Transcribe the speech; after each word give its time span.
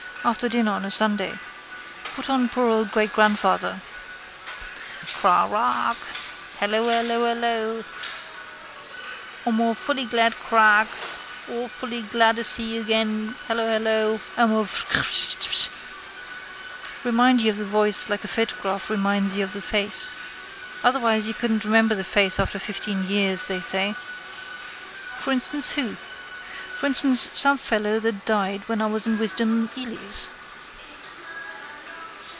After 0.23 0.47
dinner 0.47 0.73
on 0.73 0.85
a 0.85 0.91
Sunday. 0.91 1.39
Put 2.15 2.29
on 2.29 2.47
poor 2.47 2.69
old 2.69 2.91
greatgrandfather. 2.91 3.81
Kraahraark! 5.19 5.97
Hellohellohello 6.59 7.83
amawfullyglad 9.47 10.35
kraark 10.47 10.87
awfullygladaseeagain 11.49 13.33
hellohello 13.47 14.19
amawf 14.37 14.85
krpthsth. 14.91 15.69
Remind 17.03 17.41
you 17.41 17.49
of 17.49 17.57
the 17.57 17.65
voice 17.65 18.07
like 18.07 18.21
the 18.21 18.27
photograph 18.27 18.91
reminds 18.91 19.35
you 19.35 19.43
of 19.43 19.53
the 19.53 19.59
face. 19.61 20.11
Otherwise 20.83 21.27
you 21.27 21.33
couldn't 21.33 21.65
remember 21.65 21.95
the 21.95 22.03
face 22.19 22.39
after 22.39 22.59
fifteen 22.59 23.07
years, 23.07 23.41
say. 23.41 23.95
For 25.17 25.31
instance 25.33 25.71
who? 25.71 25.97
For 26.77 26.87
instance 26.87 27.29
some 27.35 27.59
fellow 27.59 27.99
that 27.99 28.25
died 28.25 28.63
when 28.67 28.81
I 28.81 28.87
was 28.87 29.05
in 29.05 29.19
Wisdom 29.19 29.67
Hely's. 29.75 30.29